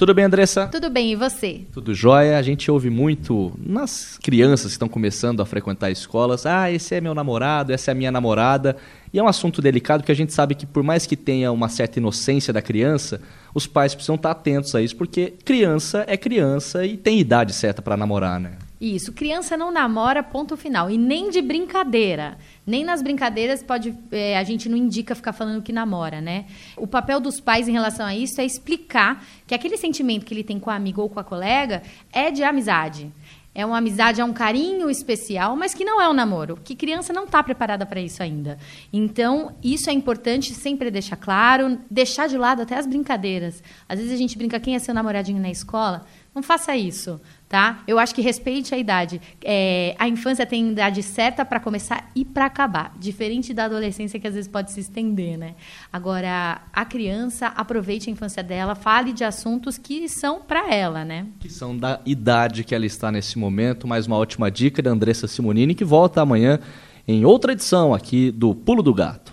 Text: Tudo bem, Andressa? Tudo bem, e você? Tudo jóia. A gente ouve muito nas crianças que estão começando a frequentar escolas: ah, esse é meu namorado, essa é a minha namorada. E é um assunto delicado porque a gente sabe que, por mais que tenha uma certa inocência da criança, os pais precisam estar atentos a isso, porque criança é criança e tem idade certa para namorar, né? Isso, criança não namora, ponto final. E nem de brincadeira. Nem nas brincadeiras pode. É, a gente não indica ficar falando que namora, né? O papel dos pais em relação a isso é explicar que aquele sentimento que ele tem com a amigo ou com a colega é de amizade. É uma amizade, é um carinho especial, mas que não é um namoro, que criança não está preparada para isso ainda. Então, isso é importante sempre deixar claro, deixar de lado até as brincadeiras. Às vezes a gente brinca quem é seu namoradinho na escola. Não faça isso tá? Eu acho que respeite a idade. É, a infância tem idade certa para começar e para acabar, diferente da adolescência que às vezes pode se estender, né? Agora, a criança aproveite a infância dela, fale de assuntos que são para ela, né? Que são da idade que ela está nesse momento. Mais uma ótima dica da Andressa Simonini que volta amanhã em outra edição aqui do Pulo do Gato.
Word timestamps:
Tudo 0.00 0.14
bem, 0.14 0.24
Andressa? 0.24 0.66
Tudo 0.66 0.88
bem, 0.88 1.12
e 1.12 1.14
você? 1.14 1.60
Tudo 1.70 1.92
jóia. 1.92 2.38
A 2.38 2.42
gente 2.42 2.70
ouve 2.70 2.88
muito 2.88 3.52
nas 3.58 4.16
crianças 4.16 4.68
que 4.68 4.72
estão 4.72 4.88
começando 4.88 5.42
a 5.42 5.44
frequentar 5.44 5.90
escolas: 5.90 6.46
ah, 6.46 6.72
esse 6.72 6.94
é 6.94 7.02
meu 7.02 7.14
namorado, 7.14 7.70
essa 7.70 7.90
é 7.90 7.92
a 7.92 7.94
minha 7.94 8.10
namorada. 8.10 8.78
E 9.12 9.18
é 9.18 9.22
um 9.22 9.28
assunto 9.28 9.60
delicado 9.60 10.00
porque 10.00 10.10
a 10.10 10.16
gente 10.16 10.32
sabe 10.32 10.54
que, 10.54 10.64
por 10.64 10.82
mais 10.82 11.04
que 11.04 11.18
tenha 11.18 11.52
uma 11.52 11.68
certa 11.68 11.98
inocência 11.98 12.50
da 12.50 12.62
criança, 12.62 13.20
os 13.54 13.66
pais 13.66 13.94
precisam 13.94 14.14
estar 14.14 14.30
atentos 14.30 14.74
a 14.74 14.80
isso, 14.80 14.96
porque 14.96 15.34
criança 15.44 16.02
é 16.08 16.16
criança 16.16 16.82
e 16.86 16.96
tem 16.96 17.20
idade 17.20 17.52
certa 17.52 17.82
para 17.82 17.94
namorar, 17.94 18.40
né? 18.40 18.52
Isso, 18.80 19.12
criança 19.12 19.58
não 19.58 19.70
namora, 19.70 20.22
ponto 20.22 20.56
final. 20.56 20.90
E 20.90 20.96
nem 20.96 21.28
de 21.28 21.42
brincadeira. 21.42 22.38
Nem 22.66 22.82
nas 22.82 23.02
brincadeiras 23.02 23.62
pode. 23.62 23.94
É, 24.10 24.38
a 24.38 24.42
gente 24.42 24.70
não 24.70 24.76
indica 24.76 25.14
ficar 25.14 25.34
falando 25.34 25.62
que 25.62 25.70
namora, 25.70 26.20
né? 26.22 26.46
O 26.78 26.86
papel 26.86 27.20
dos 27.20 27.40
pais 27.40 27.68
em 27.68 27.72
relação 27.72 28.06
a 28.06 28.16
isso 28.16 28.40
é 28.40 28.44
explicar 28.44 29.22
que 29.46 29.54
aquele 29.54 29.76
sentimento 29.76 30.24
que 30.24 30.32
ele 30.32 30.42
tem 30.42 30.58
com 30.58 30.70
a 30.70 30.76
amigo 30.76 31.02
ou 31.02 31.10
com 31.10 31.20
a 31.20 31.24
colega 31.24 31.82
é 32.10 32.30
de 32.30 32.42
amizade. 32.42 33.12
É 33.52 33.66
uma 33.66 33.78
amizade, 33.78 34.20
é 34.20 34.24
um 34.24 34.32
carinho 34.32 34.88
especial, 34.88 35.56
mas 35.56 35.74
que 35.74 35.84
não 35.84 36.00
é 36.00 36.08
um 36.08 36.12
namoro, 36.12 36.56
que 36.62 36.76
criança 36.76 37.12
não 37.12 37.24
está 37.24 37.42
preparada 37.42 37.84
para 37.84 38.00
isso 38.00 38.22
ainda. 38.22 38.56
Então, 38.92 39.56
isso 39.62 39.90
é 39.90 39.92
importante 39.92 40.54
sempre 40.54 40.88
deixar 40.88 41.16
claro, 41.16 41.76
deixar 41.90 42.28
de 42.28 42.38
lado 42.38 42.62
até 42.62 42.78
as 42.78 42.86
brincadeiras. 42.86 43.60
Às 43.88 43.98
vezes 43.98 44.14
a 44.14 44.16
gente 44.16 44.38
brinca 44.38 44.60
quem 44.60 44.76
é 44.76 44.78
seu 44.78 44.94
namoradinho 44.94 45.42
na 45.42 45.50
escola. 45.50 46.06
Não 46.34 46.42
faça 46.42 46.76
isso 46.76 47.20
tá? 47.50 47.82
Eu 47.84 47.98
acho 47.98 48.14
que 48.14 48.22
respeite 48.22 48.72
a 48.72 48.78
idade. 48.78 49.20
É, 49.44 49.96
a 49.98 50.06
infância 50.06 50.46
tem 50.46 50.70
idade 50.70 51.02
certa 51.02 51.44
para 51.44 51.58
começar 51.58 52.08
e 52.14 52.24
para 52.24 52.46
acabar, 52.46 52.94
diferente 52.96 53.52
da 53.52 53.64
adolescência 53.64 54.20
que 54.20 54.28
às 54.28 54.34
vezes 54.34 54.48
pode 54.48 54.70
se 54.70 54.78
estender, 54.78 55.36
né? 55.36 55.56
Agora, 55.92 56.62
a 56.72 56.84
criança 56.84 57.48
aproveite 57.48 58.08
a 58.08 58.12
infância 58.12 58.40
dela, 58.40 58.76
fale 58.76 59.12
de 59.12 59.24
assuntos 59.24 59.76
que 59.76 60.08
são 60.08 60.40
para 60.40 60.72
ela, 60.72 61.04
né? 61.04 61.26
Que 61.40 61.50
são 61.50 61.76
da 61.76 62.00
idade 62.06 62.62
que 62.62 62.72
ela 62.72 62.86
está 62.86 63.10
nesse 63.10 63.36
momento. 63.36 63.88
Mais 63.88 64.06
uma 64.06 64.16
ótima 64.16 64.48
dica 64.48 64.80
da 64.80 64.90
Andressa 64.90 65.26
Simonini 65.26 65.74
que 65.74 65.84
volta 65.84 66.22
amanhã 66.22 66.60
em 67.08 67.24
outra 67.24 67.50
edição 67.50 67.92
aqui 67.92 68.30
do 68.30 68.54
Pulo 68.54 68.80
do 68.80 68.94
Gato. 68.94 69.29